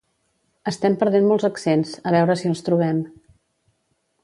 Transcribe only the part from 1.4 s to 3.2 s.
accents, a veure si els trobem